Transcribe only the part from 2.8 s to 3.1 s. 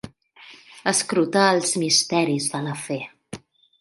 fe.